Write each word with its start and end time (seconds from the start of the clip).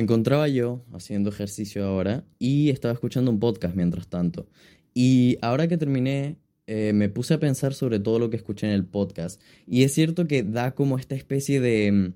Encontraba 0.00 0.48
yo 0.48 0.82
haciendo 0.94 1.28
ejercicio 1.28 1.84
ahora 1.84 2.24
y 2.38 2.70
estaba 2.70 2.94
escuchando 2.94 3.30
un 3.30 3.38
podcast 3.38 3.76
mientras 3.76 4.08
tanto. 4.08 4.48
Y 4.94 5.36
ahora 5.42 5.68
que 5.68 5.76
terminé, 5.76 6.38
eh, 6.66 6.92
me 6.94 7.10
puse 7.10 7.34
a 7.34 7.38
pensar 7.38 7.74
sobre 7.74 8.00
todo 8.00 8.18
lo 8.18 8.30
que 8.30 8.38
escuché 8.38 8.66
en 8.66 8.72
el 8.72 8.86
podcast. 8.86 9.42
Y 9.66 9.82
es 9.82 9.92
cierto 9.92 10.26
que 10.26 10.42
da 10.42 10.74
como 10.74 10.98
esta 10.98 11.14
especie 11.14 11.60
de, 11.60 12.14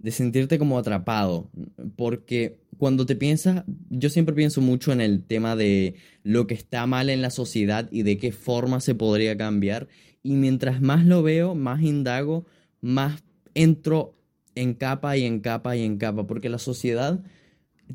de 0.00 0.10
sentirte 0.10 0.58
como 0.58 0.76
atrapado. 0.76 1.48
Porque 1.94 2.58
cuando 2.76 3.06
te 3.06 3.14
piensas, 3.14 3.62
yo 3.88 4.10
siempre 4.10 4.34
pienso 4.34 4.60
mucho 4.60 4.92
en 4.92 5.00
el 5.00 5.22
tema 5.22 5.54
de 5.54 5.94
lo 6.24 6.48
que 6.48 6.54
está 6.54 6.86
mal 6.86 7.08
en 7.08 7.22
la 7.22 7.30
sociedad 7.30 7.88
y 7.92 8.02
de 8.02 8.18
qué 8.18 8.32
forma 8.32 8.80
se 8.80 8.96
podría 8.96 9.36
cambiar. 9.36 9.86
Y 10.24 10.32
mientras 10.32 10.80
más 10.80 11.06
lo 11.06 11.22
veo, 11.22 11.54
más 11.54 11.82
indago, 11.82 12.46
más 12.80 13.22
entro 13.54 14.16
en 14.54 14.74
capa 14.74 15.16
y 15.16 15.24
en 15.24 15.40
capa 15.40 15.76
y 15.76 15.82
en 15.82 15.98
capa, 15.98 16.26
porque 16.26 16.48
la 16.48 16.58
sociedad 16.58 17.22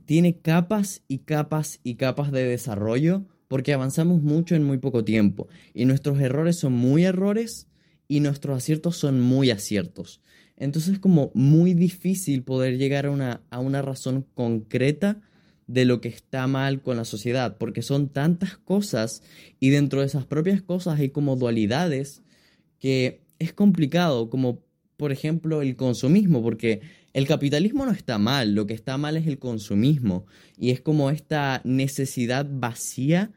tiene 0.05 0.37
capas 0.37 1.01
y 1.07 1.19
capas 1.19 1.79
y 1.83 1.95
capas 1.95 2.31
de 2.31 2.43
desarrollo, 2.43 3.25
porque 3.47 3.73
avanzamos 3.73 4.21
mucho 4.21 4.55
en 4.55 4.63
muy 4.63 4.77
poco 4.77 5.03
tiempo, 5.03 5.47
y 5.73 5.85
nuestros 5.85 6.19
errores 6.19 6.57
son 6.57 6.73
muy 6.73 7.05
errores 7.05 7.67
y 8.07 8.19
nuestros 8.19 8.57
aciertos 8.57 8.97
son 8.97 9.21
muy 9.21 9.51
aciertos. 9.51 10.21
Entonces 10.55 10.93
es 10.93 10.99
como 10.99 11.31
muy 11.33 11.73
difícil 11.73 12.43
poder 12.43 12.77
llegar 12.77 13.05
a 13.05 13.11
una, 13.11 13.41
a 13.49 13.59
una 13.59 13.81
razón 13.81 14.25
concreta 14.33 15.21
de 15.67 15.85
lo 15.85 16.01
que 16.01 16.07
está 16.07 16.47
mal 16.47 16.81
con 16.81 16.97
la 16.97 17.05
sociedad, 17.05 17.57
porque 17.57 17.81
son 17.81 18.09
tantas 18.09 18.57
cosas 18.57 19.21
y 19.59 19.69
dentro 19.69 19.99
de 19.99 20.07
esas 20.07 20.25
propias 20.25 20.61
cosas 20.61 20.99
hay 20.99 21.09
como 21.09 21.35
dualidades 21.35 22.23
que 22.79 23.21
es 23.39 23.53
complicado, 23.53 24.29
como 24.29 24.63
por 24.97 25.11
ejemplo, 25.11 25.61
el 25.61 25.75
consumismo, 25.75 26.41
porque 26.41 26.81
el 27.13 27.27
capitalismo 27.27 27.85
no 27.85 27.91
está 27.91 28.17
mal, 28.17 28.53
lo 28.53 28.67
que 28.67 28.73
está 28.73 28.97
mal 28.97 29.15
es 29.15 29.27
el 29.27 29.39
consumismo 29.39 30.25
y 30.57 30.71
es 30.71 30.81
como 30.81 31.09
esta 31.09 31.61
necesidad 31.63 32.47
vacía 32.49 33.31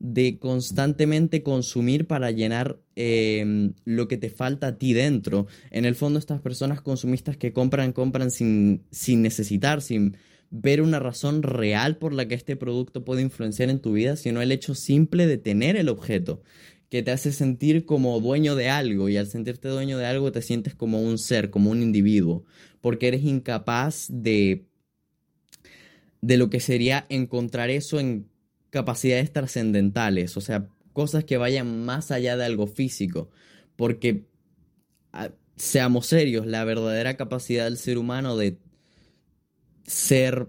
de 0.00 0.38
constantemente 0.38 1.42
consumir 1.42 2.06
para 2.06 2.30
llenar 2.30 2.78
em, 2.96 3.72
lo 3.84 4.08
que 4.08 4.16
te 4.16 4.28
falta 4.28 4.66
a 4.68 4.76
ti 4.76 4.92
dentro. 4.92 5.46
En 5.70 5.84
el 5.84 5.94
fondo, 5.94 6.18
estas 6.18 6.40
personas 6.40 6.80
consumistas 6.80 7.36
que 7.36 7.52
compran, 7.52 7.92
compran 7.92 8.30
sin, 8.30 8.82
sin 8.90 9.22
necesitar, 9.22 9.80
sin 9.80 10.16
ver 10.50 10.82
una 10.82 11.00
razón 11.00 11.42
real 11.42 11.96
por 11.96 12.12
la 12.12 12.28
que 12.28 12.34
este 12.34 12.54
producto 12.54 13.04
puede 13.04 13.22
influenciar 13.22 13.70
en 13.70 13.80
tu 13.80 13.92
vida, 13.92 14.16
sino 14.16 14.42
el 14.42 14.52
hecho 14.52 14.74
simple 14.74 15.26
de 15.26 15.38
tener 15.38 15.76
el 15.76 15.88
objeto 15.88 16.42
que 16.94 17.02
te 17.02 17.10
hace 17.10 17.32
sentir 17.32 17.86
como 17.86 18.20
dueño 18.20 18.54
de 18.54 18.70
algo 18.70 19.08
y 19.08 19.16
al 19.16 19.26
sentirte 19.26 19.66
dueño 19.66 19.98
de 19.98 20.06
algo 20.06 20.30
te 20.30 20.42
sientes 20.42 20.76
como 20.76 21.02
un 21.02 21.18
ser, 21.18 21.50
como 21.50 21.72
un 21.72 21.82
individuo, 21.82 22.44
porque 22.80 23.08
eres 23.08 23.24
incapaz 23.24 24.06
de 24.08 24.68
de 26.20 26.36
lo 26.36 26.50
que 26.50 26.60
sería 26.60 27.04
encontrar 27.08 27.68
eso 27.68 27.98
en 27.98 28.28
capacidades 28.70 29.32
trascendentales, 29.32 30.36
o 30.36 30.40
sea, 30.40 30.68
cosas 30.92 31.24
que 31.24 31.36
vayan 31.36 31.84
más 31.84 32.12
allá 32.12 32.36
de 32.36 32.44
algo 32.44 32.68
físico, 32.68 33.28
porque 33.74 34.26
seamos 35.56 36.06
serios, 36.06 36.46
la 36.46 36.62
verdadera 36.62 37.16
capacidad 37.16 37.64
del 37.64 37.76
ser 37.76 37.98
humano 37.98 38.36
de 38.36 38.60
ser, 39.84 40.46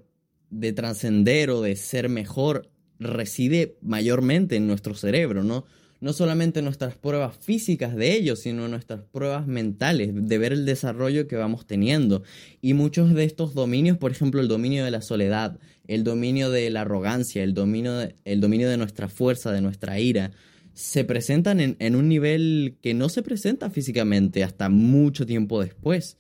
de 0.52 0.74
trascender 0.74 1.50
o 1.50 1.64
de 1.64 1.76
ser 1.76 2.08
mejor 2.08 2.70
reside 3.00 3.80
mayormente 3.82 4.58
en 4.58 4.68
nuestro 4.68 4.94
cerebro, 4.94 5.44
¿no? 5.44 5.66
No 6.06 6.14
solamente 6.14 6.62
nuestras 6.62 6.94
pruebas 6.94 7.36
físicas 7.42 7.96
de 7.96 8.14
ellos, 8.14 8.42
sino 8.42 8.68
nuestras 8.68 9.02
pruebas 9.02 9.48
mentales, 9.48 10.12
de 10.14 10.38
ver 10.38 10.54
el 10.54 10.64
desarrollo 10.64 11.28
que 11.28 11.36
vamos 11.36 11.66
teniendo. 11.66 12.22
Y 12.62 12.76
muchos 12.76 13.16
de 13.16 13.24
estos 13.24 13.56
dominios, 13.56 13.98
por 13.98 14.12
ejemplo, 14.12 14.40
el 14.40 14.48
dominio 14.48 14.86
de 14.86 14.92
la 14.92 15.02
soledad, 15.02 15.58
el 15.88 16.04
dominio 16.04 16.52
de 16.52 16.70
la 16.70 16.82
arrogancia, 16.82 17.42
el 17.42 17.56
dominio 17.56 17.96
de, 17.96 18.14
el 18.24 18.40
dominio 18.40 18.70
de 18.70 18.78
nuestra 18.78 19.10
fuerza, 19.10 19.52
de 19.52 19.62
nuestra 19.62 20.00
ira, 20.00 20.32
se 20.76 21.06
presentan 21.06 21.60
en, 21.60 21.96
un 21.96 22.08
nivel 22.08 22.78
que 22.84 22.94
no 22.94 23.10
se 23.10 23.24
presenta 23.24 23.72
físicamente 23.72 24.44
hasta 24.44 24.70
mucho 24.70 25.26
tiempo 25.26 25.60
después. 25.60 26.18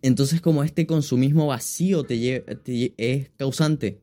Entonces, 0.00 0.40
como 0.40 0.64
este 0.64 0.86
consumismo 0.86 1.48
vacío 1.48 2.04
te, 2.04 2.42
es 2.96 3.28
causante, 3.36 4.00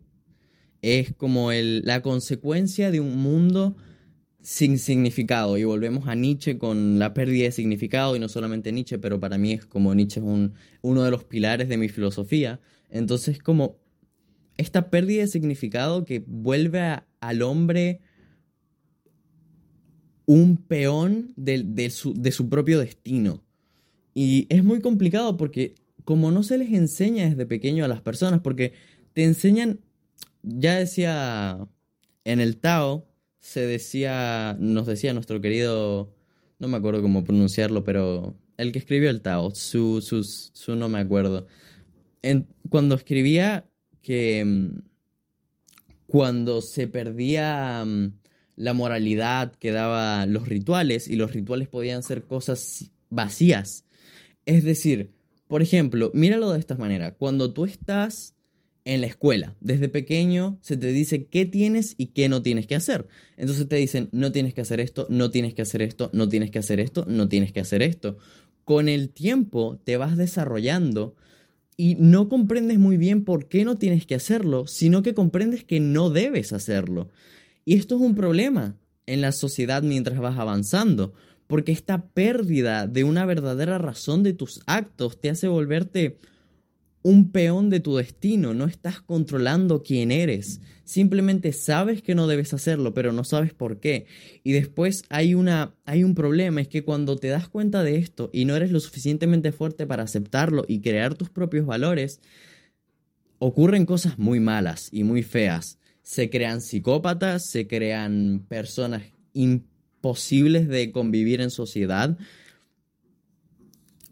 es 0.84 1.16
como 1.16 1.52
la 1.52 2.04
consecuencia 2.04 2.92
de 2.92 3.00
un 3.00 3.18
mundo 3.18 3.76
sin 4.42 4.78
significado. 4.80 5.58
Y 5.58 5.64
volvemos 5.64 6.08
a 6.08 6.16
Nietzsche 6.16 6.58
con 6.58 7.00
la 7.00 7.14
pérdida 7.14 7.46
de 7.46 7.52
significado, 7.52 8.16
y 8.16 8.20
no 8.20 8.30
solamente 8.30 8.72
Nietzsche, 8.72 8.98
pero 9.00 9.20
para 9.20 9.38
mí 9.38 9.54
es 9.54 9.66
como 9.66 9.94
Nietzsche 9.94 10.20
es 10.20 10.26
un, 10.26 10.54
uno 10.82 11.04
de 11.04 11.12
los 11.12 11.24
pilares 11.24 11.70
de 11.70 11.78
mi 11.78 11.90
filosofía. 11.90 12.60
Entonces, 12.90 13.40
como 13.40 13.78
esta 14.58 14.90
pérdida 14.90 15.22
de 15.22 15.28
significado 15.28 16.04
que 16.04 16.24
vuelve 16.26 17.02
al 17.22 17.42
hombre 17.42 18.02
un 20.26 20.58
peón 20.58 21.34
de, 21.38 21.90
su, 21.90 22.14
de 22.14 22.32
su 22.32 22.50
propio 22.50 22.80
destino. 22.80 23.42
Y 24.14 24.46
es 24.50 24.64
muy 24.64 24.80
complicado 24.80 25.38
porque 25.38 25.76
como 26.04 26.30
no 26.30 26.44
se 26.44 26.58
les 26.58 26.72
enseña 26.72 27.30
desde 27.30 27.46
pequeño 27.46 27.86
a 27.86 27.88
las 27.88 28.02
personas, 28.02 28.42
porque 28.42 28.74
te 29.14 29.24
enseñan, 29.24 29.80
ya 30.44 30.76
decía 30.76 31.68
en 32.26 32.40
el 32.40 32.58
Tao, 32.58 33.09
se 33.40 33.66
decía, 33.66 34.56
nos 34.60 34.86
decía 34.86 35.14
nuestro 35.14 35.42
querido, 35.42 36.14
no 36.60 36.68
me 36.68 36.78
acuerdo 36.78 37.02
cómo 37.02 37.24
pronunciarlo, 37.24 37.84
pero 37.84 38.36
el 38.58 38.72
que 38.72 38.80
escribió 38.80 39.10
el 39.10 39.22
Tao, 39.22 39.56
su, 39.56 40.02
su, 40.02 40.24
su 40.24 40.76
no 40.76 40.90
me 40.90 41.00
acuerdo. 41.00 41.48
cuando 42.70 42.96
escribía 42.96 43.66
que 44.02 44.44
mm, 44.46 44.82
cuando 46.08 46.62
se 46.62 46.88
perdía 46.88 47.84
mm, 47.86 48.14
la 48.56 48.74
moralidad 48.74 49.54
que 49.56 49.72
daban 49.72 50.34
los 50.34 50.48
rituales 50.50 51.08
y 51.08 51.16
los 51.16 51.34
rituales 51.34 51.70
podían 51.70 52.04
ser 52.04 52.24
cosas 52.24 52.92
vacías. 53.10 53.86
Es 54.46 54.64
decir, 54.64 55.12
por 55.48 55.62
ejemplo, 55.62 56.12
míralo 56.14 56.52
de 56.52 56.60
esta 56.60 56.76
manera, 56.76 57.16
cuando 57.16 57.54
tú 57.54 57.66
estás 57.66 58.36
en 58.86 59.02
la 59.02 59.08
escuela. 59.08 59.56
Desde 59.60 59.90
pequeño 59.90 60.58
se 60.62 60.78
te 60.78 60.88
dice 60.88 61.26
qué 61.26 61.46
tienes 61.46 61.96
y 61.98 62.08
qué 62.08 62.30
no 62.30 62.42
tienes 62.42 62.68
que 62.68 62.76
hacer. 62.76 63.08
Entonces 63.38 63.68
te 63.68 63.76
dicen, 63.76 64.10
no 64.12 64.32
tienes 64.32 64.54
que 64.54 64.62
hacer 64.62 64.80
esto, 64.80 65.06
no 65.10 65.32
tienes 65.32 65.54
que 65.54 65.62
hacer 65.62 65.82
esto, 65.82 66.10
no 66.14 66.30
tienes 66.30 66.52
que 66.52 66.60
hacer 66.60 66.80
esto, 66.80 67.06
no 67.08 67.28
tienes 67.30 67.52
que 67.52 67.60
hacer 67.60 67.82
esto. 67.82 68.18
Con 68.64 68.90
el 68.90 69.10
tiempo 69.10 69.80
te 69.84 69.98
vas 69.98 70.18
desarrollando 70.18 71.16
y 71.78 71.96
no 71.96 72.30
comprendes 72.30 72.78
muy 72.78 72.98
bien 72.98 73.24
por 73.24 73.48
qué 73.48 73.64
no 73.64 73.78
tienes 73.78 74.06
que 74.06 74.16
hacerlo, 74.16 74.68
sino 74.68 75.02
que 75.02 75.14
comprendes 75.14 75.64
que 75.64 75.80
no 75.80 76.10
debes 76.10 76.52
hacerlo. 76.52 77.10
Y 77.66 77.76
esto 77.76 77.96
es 77.96 78.02
un 78.02 78.16
problema 78.16 78.76
en 79.06 79.22
la 79.22 79.32
sociedad 79.32 79.82
mientras 79.82 80.20
vas 80.20 80.38
avanzando, 80.38 81.14
porque 81.48 81.72
esta 81.72 82.06
pérdida 82.08 82.86
de 82.86 83.04
una 83.04 83.26
verdadera 83.26 83.78
razón 83.78 84.24
de 84.24 84.34
tus 84.34 84.62
actos 84.68 85.20
te 85.20 85.30
hace 85.30 85.48
volverte 85.48 86.18
un 87.02 87.32
peón 87.32 87.70
de 87.70 87.80
tu 87.80 87.96
destino, 87.96 88.54
no 88.54 88.66
estás 88.66 89.02
controlando 89.02 89.84
quién 89.84 90.12
eres. 90.12 90.62
Simplemente 90.84 91.54
sabes 91.54 92.02
que 92.02 92.16
no 92.16 92.28
debes 92.28 92.54
hacerlo, 92.54 92.94
pero 92.94 93.14
no 93.14 93.24
sabes 93.24 93.54
por 93.54 93.80
qué. 93.80 94.06
Y 94.44 94.52
después 94.52 95.04
hay 95.10 95.34
una 95.34 95.76
hay 95.86 96.04
un 96.04 96.16
problema, 96.16 96.62
es 96.62 96.68
que 96.68 96.84
cuando 96.84 97.16
te 97.16 97.28
das 97.28 97.48
cuenta 97.48 97.84
de 97.84 97.98
esto 97.98 98.30
y 98.34 98.46
no 98.46 98.56
eres 98.56 98.72
lo 98.72 98.80
suficientemente 98.80 99.52
fuerte 99.52 99.88
para 99.88 100.04
aceptarlo 100.04 100.66
y 100.68 100.82
crear 100.82 101.16
tus 101.16 101.30
propios 101.30 101.66
valores, 101.66 102.20
ocurren 103.38 103.86
cosas 103.86 104.20
muy 104.20 104.40
malas 104.40 104.90
y 104.92 105.04
muy 105.04 105.24
feas. 105.24 105.80
Se 106.02 106.30
crean 106.30 106.62
psicópatas, 106.62 107.46
se 107.46 107.68
crean 107.68 108.46
personas 108.48 109.04
imposibles 109.34 110.68
de 110.68 110.92
convivir 110.92 111.40
en 111.40 111.52
sociedad. 111.52 112.18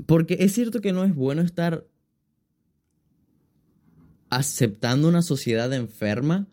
Porque 0.05 0.37
es 0.39 0.53
cierto 0.53 0.79
que 0.79 0.93
no 0.93 1.03
es 1.03 1.15
bueno 1.15 1.41
estar 1.41 1.85
aceptando 4.29 5.07
una 5.07 5.21
sociedad 5.21 5.71
enferma, 5.73 6.47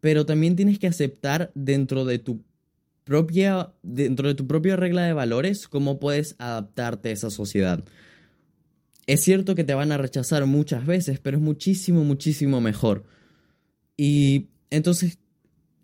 pero 0.00 0.26
también 0.26 0.56
tienes 0.56 0.78
que 0.78 0.86
aceptar 0.86 1.50
dentro 1.54 2.04
de 2.04 2.18
tu 2.18 2.42
propia 3.04 3.72
dentro 3.82 4.26
de 4.26 4.34
tu 4.34 4.48
propia 4.48 4.74
regla 4.74 5.04
de 5.04 5.12
valores 5.12 5.68
cómo 5.68 6.00
puedes 6.00 6.34
adaptarte 6.38 7.10
a 7.10 7.12
esa 7.12 7.30
sociedad. 7.30 7.84
Es 9.06 9.22
cierto 9.22 9.54
que 9.54 9.62
te 9.62 9.74
van 9.74 9.92
a 9.92 9.98
rechazar 9.98 10.44
muchas 10.46 10.84
veces, 10.84 11.20
pero 11.20 11.36
es 11.36 11.42
muchísimo 11.42 12.02
muchísimo 12.04 12.60
mejor. 12.60 13.04
Y 13.96 14.48
entonces 14.70 15.18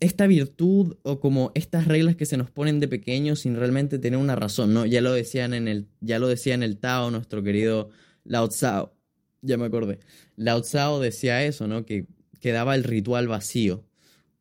esta 0.01 0.27
virtud 0.27 0.97
o 1.03 1.21
como 1.21 1.51
estas 1.55 1.87
reglas 1.87 2.17
que 2.17 2.25
se 2.25 2.35
nos 2.35 2.51
ponen 2.51 2.81
de 2.81 2.89
pequeños 2.89 3.39
sin 3.39 3.55
realmente 3.55 3.99
tener 3.99 4.19
una 4.19 4.35
razón, 4.35 4.73
¿no? 4.73 4.85
Ya 4.85 4.99
lo 4.99 5.13
decían 5.13 5.53
en 5.53 5.69
el 5.69 5.87
ya 6.01 6.19
lo 6.19 6.27
decía 6.27 6.53
en 6.53 6.63
el 6.63 6.77
Tao 6.77 7.09
nuestro 7.09 7.41
querido 7.41 7.89
Lao 8.25 8.49
Tsao 8.49 8.93
ya 9.43 9.57
me 9.57 9.65
acordé. 9.65 9.99
Lao 10.35 10.61
Tsao 10.61 10.99
decía 10.99 11.43
eso, 11.43 11.67
¿no? 11.67 11.85
Que 11.85 12.07
quedaba 12.39 12.73
el 12.73 12.83
ritual 12.83 13.27
vacío 13.27 13.85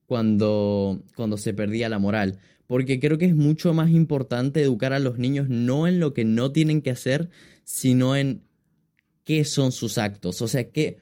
cuando, 0.07 1.03
cuando 1.15 1.37
se 1.37 1.53
perdía 1.53 1.89
la 1.89 1.99
moral. 1.99 2.39
Porque 2.67 2.99
creo 2.99 3.19
que 3.19 3.27
es 3.27 3.37
mucho 3.37 3.75
más 3.75 3.91
importante 3.91 4.63
educar 4.63 4.95
a 4.95 4.99
los 4.99 5.19
niños 5.19 5.49
no 5.51 5.87
en 5.87 6.01
lo 6.01 6.15
que 6.15 6.25
no 6.25 6.53
tienen 6.53 6.81
que 6.81 6.91
hacer, 6.91 7.29
sino 7.65 8.17
en 8.17 8.43
qué 9.25 9.45
son 9.45 9.73
sus 9.73 9.99
actos. 9.99 10.41
O 10.41 10.49
sea, 10.49 10.71
qué, 10.71 10.99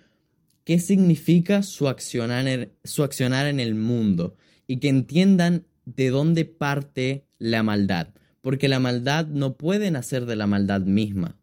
qué 0.65 0.79
significa 0.79 1.63
su 1.63 1.89
accionar, 1.89 2.49
en, 2.49 2.73
su 2.83 3.03
accionar 3.03 3.47
en 3.47 3.61
el 3.61 3.75
mundo 3.75 4.37
y 4.67 4.79
que 4.79 4.89
entiendan 4.89 5.67
de 5.85 6.11
dónde 6.11 6.45
parte 6.45 7.27
la 7.39 7.63
maldad, 7.63 8.15
porque 8.41 8.69
la 8.69 8.79
maldad 8.79 9.27
no 9.27 9.57
puede 9.57 9.91
nacer 9.91 10.27
de 10.27 10.37
la 10.37 10.47
maldad 10.47 10.83
misma. 10.83 11.37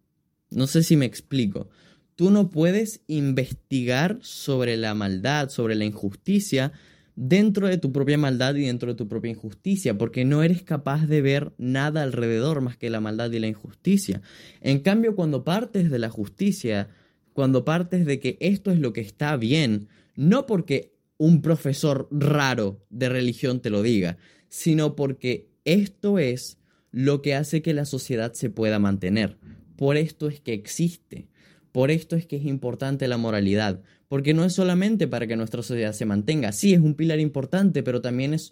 No 0.49 0.67
sé 0.67 0.83
si 0.83 0.95
me 0.95 1.05
explico. 1.05 1.69
Tú 2.17 2.31
no 2.31 2.49
puedes 2.49 3.01
investigar 3.05 4.17
sobre 4.23 4.75
la 4.75 4.95
maldad, 4.95 5.49
sobre 5.49 5.75
la 5.75 5.85
injusticia, 5.85 6.71
dentro 7.15 7.67
de 7.67 7.77
tu 7.77 7.91
propia 7.91 8.17
maldad 8.17 8.55
y 8.55 8.65
dentro 8.65 8.91
de 8.91 8.97
tu 8.97 9.07
propia 9.07 9.29
injusticia, 9.29 9.99
porque 9.99 10.25
no 10.25 10.41
eres 10.41 10.63
capaz 10.63 11.05
de 11.05 11.21
ver 11.21 11.53
nada 11.59 12.01
alrededor 12.01 12.61
más 12.61 12.75
que 12.75 12.89
la 12.89 13.01
maldad 13.01 13.31
y 13.31 13.37
la 13.37 13.45
injusticia. 13.45 14.23
En 14.61 14.79
cambio, 14.79 15.15
cuando 15.15 15.43
partes 15.43 15.91
de 15.91 15.99
la 15.99 16.09
justicia, 16.09 16.89
cuando 17.33 17.63
partes 17.63 18.03
de 18.07 18.19
que 18.19 18.37
esto 18.39 18.71
es 18.71 18.79
lo 18.79 18.93
que 18.93 19.01
está 19.01 19.37
bien, 19.37 19.87
no 20.15 20.47
porque 20.47 20.95
un 21.17 21.43
profesor 21.43 22.07
raro 22.09 22.83
de 22.89 23.09
religión 23.09 23.59
te 23.59 23.69
lo 23.69 23.83
diga, 23.83 24.17
sino 24.49 24.95
porque 24.95 25.51
esto 25.65 26.17
es 26.17 26.57
lo 26.89 27.21
que 27.21 27.35
hace 27.35 27.61
que 27.61 27.75
la 27.75 27.85
sociedad 27.85 28.33
se 28.33 28.49
pueda 28.49 28.79
mantener. 28.79 29.37
Por 29.75 29.97
esto 29.97 30.29
es 30.29 30.41
que 30.41 30.53
existe. 30.53 31.27
Por 31.77 31.91
esto 31.91 32.15
es 32.15 32.25
que 32.25 32.37
es 32.37 32.45
importante 32.45 33.07
la 33.07 33.17
moralidad, 33.17 33.83
porque 34.07 34.33
no 34.33 34.43
es 34.43 34.53
solamente 34.53 35.07
para 35.07 35.27
que 35.27 35.35
nuestra 35.35 35.61
sociedad 35.61 35.93
se 35.93 36.05
mantenga, 36.05 36.51
sí 36.51 36.73
es 36.73 36.79
un 36.79 36.95
pilar 36.95 37.19
importante, 37.19 37.83
pero 37.83 38.01
también 38.01 38.33
es 38.33 38.51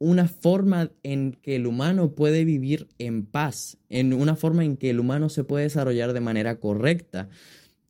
una 0.00 0.26
forma 0.26 0.90
en 1.04 1.34
que 1.40 1.54
el 1.54 1.68
humano 1.68 2.16
puede 2.16 2.44
vivir 2.44 2.88
en 2.98 3.26
paz, 3.26 3.78
en 3.90 4.12
una 4.12 4.34
forma 4.34 4.64
en 4.64 4.76
que 4.76 4.90
el 4.90 4.98
humano 4.98 5.28
se 5.28 5.44
puede 5.44 5.62
desarrollar 5.62 6.14
de 6.14 6.20
manera 6.20 6.58
correcta, 6.58 7.28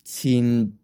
sin, 0.03 0.79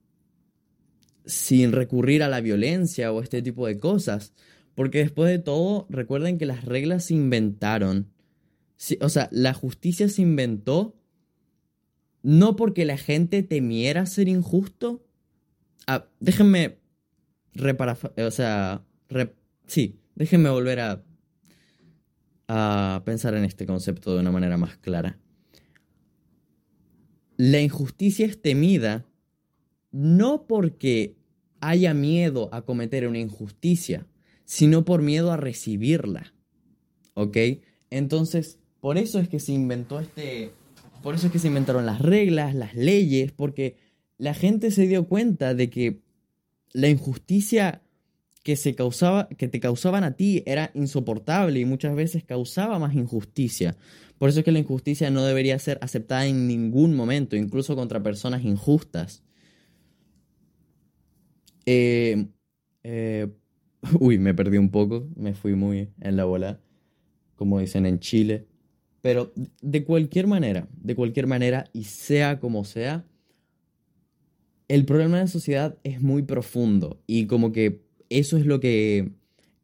sin 1.27 1.71
recurrir 1.73 2.23
a 2.23 2.31
la 2.31 2.41
violencia 2.41 3.13
o 3.13 3.21
este 3.21 3.43
tipo 3.43 3.67
de 3.67 3.77
cosas. 3.77 4.33
Porque 4.75 5.01
después 5.01 5.29
de 5.29 5.41
todo, 5.41 5.87
recuerden 5.91 6.39
que 6.39 6.47
las 6.47 6.65
reglas 6.65 7.05
se 7.05 7.13
inventaron. 7.13 8.07
o 9.03 9.09
sea, 9.11 9.29
la 9.31 9.53
justicia 9.53 10.09
se 10.09 10.23
inventó 10.23 10.97
no 12.23 12.57
porque 12.57 12.85
la 12.85 12.97
gente 12.97 13.43
temiera 13.43 14.07
ser 14.07 14.29
injusto, 14.29 15.03
Ah, 15.93 16.07
déjenme 16.21 16.79
reparar, 17.53 17.99
o 18.17 18.31
sea, 18.31 18.85
sí, 19.67 19.99
déjenme 20.15 20.49
volver 20.49 20.79
a, 20.79 21.03
a 22.47 23.03
pensar 23.05 23.35
en 23.35 23.45
este 23.45 23.67
concepto 23.67 24.15
de 24.15 24.21
una 24.21 24.31
manera 24.31 24.57
más 24.57 24.77
clara. 24.77 25.19
La 27.37 27.61
injusticia 27.61 28.25
es 28.25 28.41
temida 28.41 29.05
no 29.91 30.47
porque 30.47 31.17
haya 31.59 31.93
miedo 31.93 32.49
a 32.53 32.63
cometer 32.63 33.09
una 33.09 33.19
injusticia, 33.19 34.07
sino 34.45 34.85
por 34.85 35.03
miedo 35.03 35.33
a 35.33 35.37
recibirla. 35.37 36.33
¿Ok? 37.15 37.37
Entonces, 37.91 38.61
por 38.79 38.97
eso 38.97 39.19
es 39.19 39.29
que 39.29 39.41
se 39.41 39.53
inventó 39.53 39.99
este... 39.99 40.53
Por 41.03 41.15
eso 41.15 41.27
es 41.27 41.33
que 41.33 41.39
se 41.39 41.49
inventaron 41.49 41.87
las 41.87 42.01
reglas, 42.01 42.55
las 42.55 42.75
leyes, 42.75 43.33
porque 43.33 43.77
la 44.19 44.35
gente 44.35 44.71
se 44.71 44.87
dio 44.87 45.09
cuenta 45.09 45.55
de 45.55 45.71
que 45.71 46.03
la 46.73 46.89
injusticia 46.89 47.83
que, 48.43 48.57
se 48.57 48.75
causaba, 48.75 49.29
que 49.29 49.49
te 49.49 49.61
causaban 49.61 50.05
a 50.05 50.13
ti 50.17 50.43
era 50.47 50.71
insoportable 50.75 51.61
y 51.61 51.65
muchas 51.65 51.95
veces 51.95 52.25
causaba 52.25 52.79
más 52.79 52.95
injusticia. 52.95 53.77
Por 54.19 54.29
eso 54.29 54.41
es 54.41 54.45
que 54.45 54.53
la 54.53 54.59
injusticia 54.59 55.11
no 55.11 55.25
debería 55.25 55.59
ser 55.59 55.79
aceptada 55.81 56.27
en 56.27 56.47
ningún 56.47 56.95
momento, 56.95 57.37
incluso 57.37 57.77
contra 57.77 58.03
personas 58.03 58.45
injustas. 58.45 59.23
Eh, 61.65 62.27
eh, 62.83 63.29
uy, 64.01 64.19
me 64.19 64.35
perdí 64.35 64.59
un 64.59 64.71
poco, 64.71 65.09
me 65.17 65.35
fui 65.35 65.55
muy 65.55 65.91
en 66.01 66.17
la 66.17 66.25
bola, 66.25 66.61
como 67.37 67.59
dicen 67.59 67.87
en 67.87 68.01
Chile. 68.01 68.50
Pero 69.03 69.33
de 69.63 69.85
cualquier 69.85 70.27
manera, 70.27 70.69
de 70.73 70.95
cualquier 70.95 71.27
manera, 71.27 71.65
y 71.73 71.85
sea 71.85 72.39
como 72.39 72.65
sea, 72.65 73.05
el 74.69 74.85
problema 74.85 75.17
de 75.17 75.25
la 75.25 75.29
sociedad 75.29 75.79
es 75.85 76.01
muy 76.01 76.23
profundo 76.23 77.01
y 77.07 77.27
como 77.27 77.51
que 77.53 77.83
eso 78.09 78.37
es 78.37 78.47
lo 78.47 78.61
que 78.61 79.11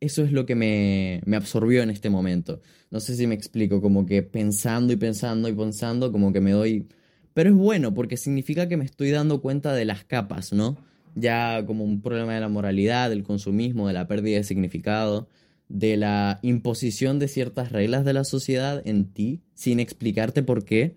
eso 0.00 0.24
es 0.24 0.32
lo 0.32 0.46
que 0.46 0.54
me, 0.54 1.20
me, 1.24 1.36
absorbió 1.36 1.82
en 1.82 1.90
este 1.90 2.10
momento. 2.10 2.60
No 2.90 3.00
sé 3.00 3.16
si 3.16 3.26
me 3.26 3.34
explico, 3.34 3.80
como 3.80 4.04
que 4.04 4.22
pensando 4.22 4.92
y 4.92 4.96
pensando 4.96 5.48
y 5.48 5.54
pensando, 5.54 6.12
como 6.12 6.32
que 6.32 6.40
me 6.40 6.52
doy... 6.52 6.86
Pero 7.34 7.50
es 7.50 7.56
bueno 7.56 7.94
porque 7.94 8.16
significa 8.16 8.68
que 8.68 8.76
me 8.76 8.84
estoy 8.84 9.10
dando 9.10 9.40
cuenta 9.40 9.74
de 9.74 9.84
las 9.84 10.04
capas, 10.04 10.52
¿no? 10.52 10.76
Ya 11.14 11.64
como 11.66 11.84
un 11.84 12.02
problema 12.02 12.34
de 12.34 12.40
la 12.40 12.48
moralidad, 12.48 13.10
del 13.10 13.22
consumismo, 13.22 13.88
de 13.88 13.94
la 13.94 14.06
pérdida 14.06 14.36
de 14.36 14.44
significado, 14.44 15.28
de 15.68 15.96
la 15.96 16.38
imposición 16.42 17.18
de 17.18 17.28
ciertas 17.28 17.72
reglas 17.72 18.04
de 18.04 18.12
la 18.12 18.24
sociedad 18.24 18.82
en 18.86 19.06
ti, 19.12 19.42
sin 19.54 19.80
explicarte 19.80 20.42
por 20.42 20.64
qué. 20.64 20.96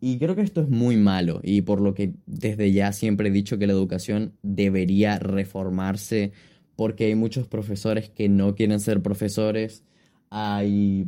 Y 0.00 0.18
creo 0.18 0.34
que 0.34 0.42
esto 0.42 0.62
es 0.62 0.68
muy 0.68 0.96
malo 0.96 1.40
y 1.42 1.60
por 1.62 1.80
lo 1.80 1.92
que 1.92 2.14
desde 2.26 2.72
ya 2.72 2.92
siempre 2.92 3.28
he 3.28 3.32
dicho 3.32 3.58
que 3.58 3.66
la 3.66 3.74
educación 3.74 4.32
debería 4.42 5.18
reformarse 5.18 6.32
porque 6.74 7.04
hay 7.04 7.14
muchos 7.14 7.46
profesores 7.46 8.08
que 8.08 8.30
no 8.30 8.54
quieren 8.54 8.80
ser 8.80 9.02
profesores, 9.02 9.84
hay, 10.30 11.06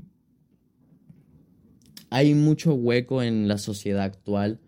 hay 2.10 2.34
mucho 2.34 2.74
hueco 2.74 3.22
en 3.22 3.48
la 3.48 3.56
sociedad 3.56 4.04
actual 4.04 4.60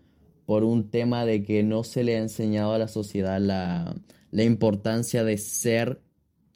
por 0.47 0.65
un 0.65 0.91
tema 0.91 1.27
de 1.27 1.43
que 1.43 1.62
no 1.62 1.85
se 1.85 2.05
le 2.05 2.17
ha 2.17 2.20
enseñado 2.20 2.73
a 2.73 2.79
la 2.79 2.88
sociedad 2.88 3.38
la, 3.38 3.94
la 4.31 4.44
importancia 4.44 5.25
de 5.25 5.37
ser 5.37 6.00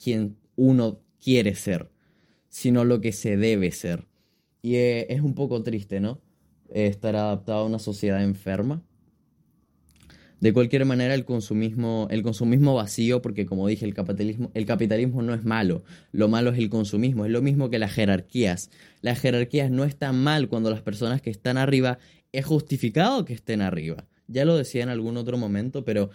quien 0.03 0.39
uno 0.57 1.01
quiere 1.23 1.55
ser, 1.55 1.91
sino 2.49 2.85
lo 2.85 3.01
que 3.01 3.13
se 3.13 3.37
debe 3.37 3.71
ser. 3.73 4.07
Y 4.63 4.77
eh, 4.77 5.07
es 5.11 5.21
un 5.21 5.35
poco 5.35 5.63
triste, 5.63 6.01
¿no? 6.01 6.21
estar 6.71 7.17
adaptado 7.17 7.61
a 7.61 7.65
una 7.67 7.79
sociedad 7.79 8.23
enferma. 8.23 8.83
De 10.41 10.53
cualquier 10.53 10.85
manera, 10.85 11.15
el 11.15 11.25
consumismo, 11.25 12.07
el 12.11 12.23
consumismo 12.23 12.75
vacío, 12.75 13.21
porque 13.23 13.45
como 13.45 13.67
dije, 13.67 13.85
el 13.85 13.95
capitalismo, 13.95 14.53
el 14.55 14.67
capitalismo 14.67 15.21
no 15.21 15.35
es 15.35 15.45
malo, 15.45 15.83
lo 16.13 16.29
malo 16.29 16.51
es 16.51 16.59
el 16.59 16.71
consumismo, 16.71 17.25
es 17.25 17.33
lo 17.33 17.43
mismo 17.43 17.71
que 17.71 17.81
las 17.81 17.93
jerarquías. 17.93 18.71
Las 19.01 19.19
jerarquías 19.19 19.71
no 19.73 19.83
están 19.83 20.23
mal 20.23 20.49
cuando 20.49 20.71
las 20.71 20.81
personas 20.81 21.21
que 21.23 21.31
están 21.31 21.57
arriba 21.57 21.99
es 22.31 22.47
justificado 22.47 23.25
que 23.25 23.35
estén 23.35 23.63
arriba. 23.63 24.07
Ya 24.29 24.45
lo 24.45 24.57
decía 24.57 24.85
en 24.85 24.91
algún 24.91 25.17
otro 25.17 25.39
momento, 25.39 25.85
pero 25.85 26.11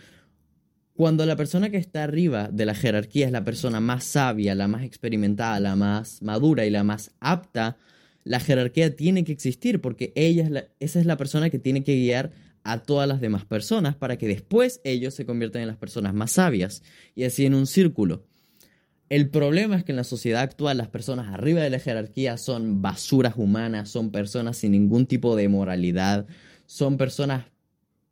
cuando 0.96 1.26
la 1.26 1.36
persona 1.36 1.70
que 1.70 1.78
está 1.78 2.04
arriba 2.04 2.50
de 2.52 2.66
la 2.66 2.76
jerarquía 2.76 3.26
es 3.26 3.32
la 3.32 3.44
persona 3.44 3.80
más 3.80 4.04
sabia, 4.04 4.56
la 4.56 4.68
más 4.68 4.84
experimentada, 4.84 5.60
la 5.60 5.76
más 5.76 6.22
madura 6.22 6.66
y 6.66 6.70
la 6.70 6.84
más 6.84 7.12
apta 7.20 7.78
la 8.24 8.40
jerarquía 8.40 8.96
tiene 8.96 9.24
que 9.24 9.32
existir 9.32 9.82
porque 9.82 10.14
ella 10.16 10.44
es 10.44 10.52
la, 10.52 10.66
esa 10.80 11.00
es 11.00 11.06
la 11.06 11.18
persona 11.18 11.50
que 11.50 11.60
tiene 11.60 11.84
que 11.84 11.96
guiar 11.96 12.32
a 12.64 12.84
todas 12.84 13.08
las 13.08 13.20
demás 13.20 13.46
personas 13.46 13.96
para 13.96 14.18
que 14.18 14.28
después 14.28 14.80
ellos 14.84 15.14
se 15.14 15.26
conviertan 15.26 15.64
en 15.64 15.68
las 15.68 15.78
personas 15.78 16.14
más 16.14 16.32
sabias 16.32 16.82
y 17.16 17.26
así 17.26 17.46
en 17.46 17.54
un 17.54 17.68
círculo. 17.68 18.26
El 19.10 19.30
problema 19.30 19.76
es 19.76 19.84
que 19.84 19.92
en 19.92 19.98
la 19.98 20.06
sociedad 20.06 20.42
actual 20.42 20.78
las 20.78 20.88
personas 20.88 21.34
arriba 21.34 21.62
de 21.62 21.70
la 21.70 21.80
jerarquía 21.80 22.38
son 22.38 22.82
basuras 22.82 23.34
humanas, 23.36 23.90
son 23.90 24.12
personas 24.12 24.58
sin 24.58 24.72
ningún 24.72 25.06
tipo 25.06 25.36
de 25.36 25.50
moralidad, 25.50 26.26
son 26.66 26.98
personas 26.98 27.46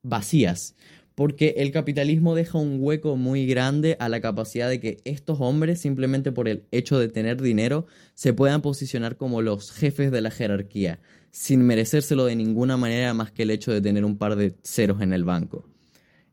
vacías 0.03 0.75
porque 1.21 1.53
el 1.57 1.71
capitalismo 1.71 2.33
deja 2.33 2.57
un 2.57 2.77
hueco 2.79 3.15
muy 3.15 3.45
grande 3.45 3.95
a 3.99 4.09
la 4.09 4.21
capacidad 4.21 4.67
de 4.67 4.79
que 4.79 4.97
estos 5.05 5.39
hombres, 5.39 5.79
simplemente 5.79 6.31
por 6.31 6.49
el 6.49 6.63
hecho 6.71 6.97
de 6.97 7.09
tener 7.09 7.39
dinero, 7.39 7.85
se 8.15 8.33
puedan 8.33 8.63
posicionar 8.63 9.17
como 9.17 9.43
los 9.43 9.71
jefes 9.71 10.11
de 10.11 10.21
la 10.21 10.31
jerarquía, 10.31 10.99
sin 11.29 11.61
merecérselo 11.61 12.25
de 12.25 12.35
ninguna 12.35 12.75
manera 12.75 13.13
más 13.13 13.31
que 13.31 13.43
el 13.43 13.51
hecho 13.51 13.71
de 13.71 13.81
tener 13.81 14.03
un 14.03 14.17
par 14.17 14.35
de 14.35 14.55
ceros 14.63 14.99
en 14.99 15.13
el 15.13 15.23
banco. 15.23 15.69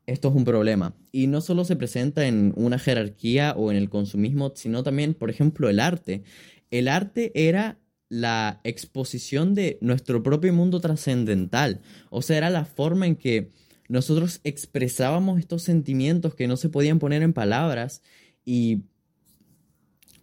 Esto 0.07 0.31
es 0.31 0.35
un 0.35 0.47
problema. 0.47 0.95
Y 1.13 1.27
no 1.27 1.43
solo 1.43 1.67
se 1.67 1.77
presenta 1.77 2.27
en 2.27 2.55
una 2.57 2.79
jerarquía 2.79 3.53
o 3.59 3.71
en 3.71 3.77
el 3.77 3.91
consumismo, 3.91 4.53
sino 4.55 4.85
también, 4.85 5.13
por 5.13 5.29
ejemplo, 5.29 5.69
el 5.69 5.81
arte. 5.81 6.23
El 6.71 6.89
arte 6.89 7.31
era 7.35 7.79
la 8.09 8.63
exposición 8.65 9.55
de 9.55 9.77
nuestro 9.83 10.23
propio 10.23 10.55
mundo 10.55 10.81
trascendental. 10.81 11.83
O 12.09 12.23
sea, 12.23 12.39
era 12.39 12.49
la 12.49 12.65
forma 12.65 13.07
en 13.07 13.17
que 13.17 13.51
nosotros 13.89 14.41
expresábamos 14.45 15.39
estos 15.39 15.63
sentimientos 15.63 16.35
que 16.35 16.47
no 16.47 16.57
se 16.57 16.69
podían 16.69 16.99
poner 16.99 17.23
en 17.23 17.33
palabras 17.33 18.03
y 18.45 18.83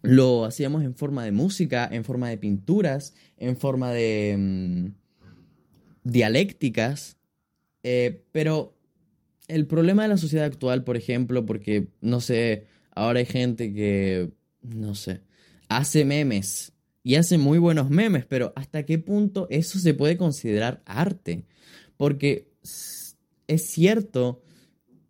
lo 0.02 0.44
hacíamos 0.44 0.84
en 0.84 0.94
forma 0.94 1.24
de 1.24 1.32
música, 1.32 1.88
en 1.90 2.04
forma 2.04 2.28
de 2.28 2.38
pinturas, 2.38 3.14
en 3.36 3.56
forma 3.56 3.90
de 3.90 4.36
mm, 4.38 4.86
dialécticas, 6.04 7.16
eh, 7.82 8.22
pero 8.32 8.76
el 9.48 9.66
problema 9.66 10.02
de 10.02 10.08
la 10.08 10.16
sociedad 10.16 10.46
actual, 10.46 10.84
por 10.84 10.96
ejemplo, 10.96 11.44
porque, 11.44 11.88
no 12.00 12.20
sé, 12.20 12.66
ahora 12.94 13.18
hay 13.18 13.26
gente 13.26 13.72
que, 13.72 14.30
no 14.62 14.94
sé, 14.94 15.20
hace 15.68 16.04
memes 16.04 16.72
y 17.02 17.16
hace 17.16 17.38
muy 17.38 17.58
buenos 17.58 17.90
memes, 17.90 18.26
pero 18.26 18.52
¿hasta 18.56 18.84
qué 18.84 18.98
punto 18.98 19.46
eso 19.50 19.78
se 19.78 19.94
puede 19.94 20.16
considerar 20.16 20.82
arte? 20.84 21.44
Porque 21.96 22.48
es 23.48 23.66
cierto 23.66 24.42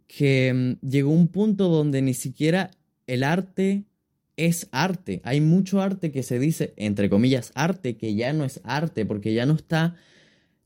que 0.06 0.52
mm, 0.52 0.86
llegó 0.86 1.10
un 1.10 1.28
punto 1.28 1.68
donde 1.68 2.02
ni 2.02 2.14
siquiera 2.14 2.70
el 3.06 3.24
arte 3.24 3.84
es 4.36 4.68
arte. 4.70 5.20
Hay 5.24 5.40
mucho 5.40 5.80
arte 5.80 6.12
que 6.12 6.22
se 6.22 6.38
dice, 6.38 6.74
entre 6.76 7.08
comillas, 7.08 7.52
arte, 7.54 7.96
que 7.96 8.14
ya 8.14 8.32
no 8.32 8.44
es 8.44 8.60
arte, 8.64 9.06
porque 9.06 9.32
ya 9.34 9.46
no 9.46 9.54
está 9.54 9.96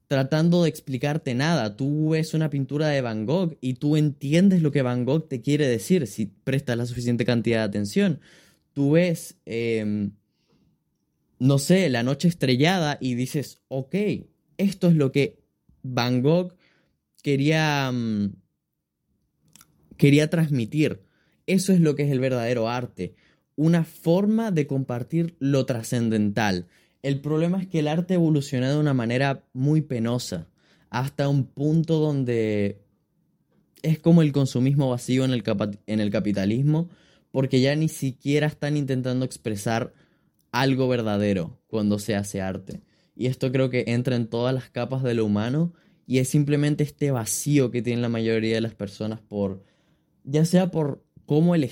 tratando 0.08 0.64
de 0.64 0.68
explicarte 0.68 1.34
nada. 1.34 1.76
Tú 1.76 2.10
ves 2.10 2.34
una 2.34 2.50
pintura 2.50 2.88
de 2.88 3.00
Van 3.00 3.26
Gogh 3.26 3.56
y 3.60 3.74
tú 3.74 3.96
entiendes 3.96 4.60
lo 4.60 4.72
que 4.72 4.82
Van 4.82 5.04
Gogh 5.04 5.28
te 5.28 5.40
quiere 5.40 5.68
decir 5.68 6.06
si 6.08 6.26
prestas 6.26 6.76
la 6.76 6.86
suficiente 6.86 7.24
cantidad 7.24 7.58
de 7.58 7.64
atención. 7.64 8.20
Tú 8.72 8.92
ves, 8.92 9.36
em, 9.46 10.12
no 11.38 11.58
sé, 11.58 11.88
la 11.90 12.02
noche 12.02 12.26
estrellada 12.26 12.98
y 13.00 13.14
dices, 13.14 13.60
ok, 13.68 13.94
esto 14.58 14.88
es 14.88 14.96
lo 14.96 15.12
que 15.12 15.38
Van 15.82 16.22
Gogh 16.22 16.54
quería, 17.22 17.90
mm, 17.92 18.34
quería 19.96 20.30
transmitir. 20.30 21.02
Eso 21.46 21.72
es 21.72 21.80
lo 21.80 21.94
que 21.94 22.04
es 22.04 22.10
el 22.10 22.20
verdadero 22.20 22.68
arte. 22.68 23.14
Una 23.56 23.84
forma 23.84 24.50
de 24.50 24.66
compartir 24.66 25.36
lo 25.38 25.66
trascendental. 25.66 26.66
El 27.02 27.20
problema 27.20 27.60
es 27.60 27.66
que 27.66 27.80
el 27.80 27.88
arte 27.88 28.14
evoluciona 28.14 28.70
de 28.70 28.78
una 28.78 28.94
manera 28.94 29.44
muy 29.52 29.80
penosa, 29.80 30.48
hasta 30.90 31.28
un 31.28 31.46
punto 31.46 31.98
donde 31.98 32.82
es 33.82 33.98
como 33.98 34.22
el 34.22 34.32
consumismo 34.32 34.90
vacío 34.90 35.24
en 35.24 35.32
el, 35.32 35.42
en 35.86 36.00
el 36.00 36.10
capitalismo, 36.10 36.90
porque 37.30 37.60
ya 37.60 37.74
ni 37.74 37.88
siquiera 37.88 38.46
están 38.46 38.76
intentando 38.76 39.24
expresar 39.24 39.94
algo 40.52 40.88
verdadero 40.88 41.60
cuando 41.68 41.98
se 41.98 42.16
hace 42.16 42.40
arte. 42.40 42.82
Y 43.14 43.26
esto 43.26 43.52
creo 43.52 43.70
que 43.70 43.84
entra 43.88 44.16
en 44.16 44.26
todas 44.26 44.54
las 44.54 44.70
capas 44.70 45.02
de 45.02 45.14
lo 45.14 45.24
humano 45.24 45.72
y 46.10 46.18
es 46.18 46.28
simplemente 46.28 46.82
este 46.82 47.12
vacío 47.12 47.70
que 47.70 47.82
tienen 47.82 48.02
la 48.02 48.08
mayoría 48.08 48.56
de 48.56 48.60
las 48.60 48.74
personas 48.74 49.20
por, 49.20 49.62
ya 50.24 50.44
sea 50.44 50.72
por 50.72 51.04
cómo, 51.24 51.54
el, 51.54 51.70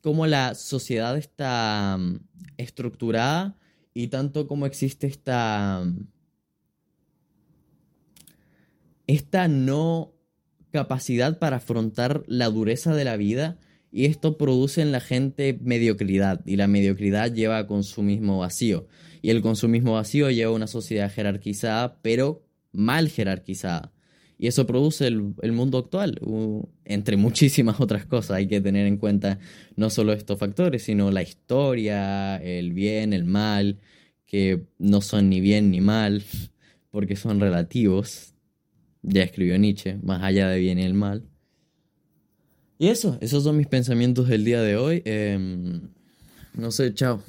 cómo 0.00 0.28
la 0.28 0.54
sociedad 0.54 1.18
está 1.18 1.96
mm, 1.98 2.20
estructurada 2.56 3.58
y 3.92 4.06
tanto 4.06 4.46
como 4.46 4.66
existe 4.66 5.08
esta, 5.08 5.82
mm, 5.84 6.06
esta 9.08 9.48
no 9.48 10.14
capacidad 10.70 11.40
para 11.40 11.56
afrontar 11.56 12.22
la 12.28 12.48
dureza 12.48 12.94
de 12.94 13.04
la 13.04 13.16
vida 13.16 13.58
y 13.90 14.04
esto 14.04 14.38
produce 14.38 14.82
en 14.82 14.92
la 14.92 15.00
gente 15.00 15.58
mediocridad 15.60 16.42
y 16.46 16.54
la 16.54 16.68
mediocridad 16.68 17.34
lleva 17.34 17.58
a 17.58 17.66
consumismo 17.66 18.38
vacío. 18.38 18.86
Y 19.20 19.30
el 19.30 19.42
consumismo 19.42 19.94
vacío 19.94 20.30
lleva 20.30 20.52
a 20.52 20.54
una 20.54 20.68
sociedad 20.68 21.12
jerarquizada 21.12 21.98
pero 22.02 22.44
mal 22.72 23.08
jerarquizada 23.08 23.92
y 24.40 24.46
eso 24.46 24.66
produce 24.66 25.06
el, 25.06 25.52
mundo 25.52 25.76
actual, 25.76 26.18
entre 26.86 27.18
muchísimas 27.18 27.78
otras 27.78 28.06
cosas. 28.06 28.38
Hay 28.38 28.46
que 28.46 28.62
tener 28.62 28.86
en 28.86 28.96
cuenta 28.96 29.38
no 29.76 29.90
solo 29.90 30.14
estos 30.14 30.38
factores, 30.38 30.82
sino 30.82 31.10
la 31.10 31.20
historia, 31.20 32.36
el 32.36 32.72
bien, 32.72 33.12
el 33.12 33.26
mal, 33.26 33.80
que 34.24 34.62
no 34.78 35.02
son 35.02 35.28
ni 35.28 35.42
bien 35.42 35.70
ni 35.70 35.82
mal, 35.82 36.22
porque 36.90 37.16
son 37.16 37.38
relativos. 37.38 38.32
Ya 39.02 39.24
escribió 39.24 39.58
Nietzsche, 39.58 39.98
más 40.02 40.22
allá 40.22 40.48
de 40.48 40.58
bien 40.58 40.78
y 40.78 40.84
el 40.84 40.94
mal. 40.94 41.22
Y 42.78 42.88
eso, 42.88 43.18
esos 43.20 43.44
son 43.44 43.58
mis 43.58 43.66
pensamientos 43.66 44.26
del 44.26 44.46
día 44.46 44.62
de 44.62 44.76
hoy. 44.76 45.02
Em, 45.04 45.82
no 46.54 46.70
sé, 46.70 46.94
chao. 46.94 47.22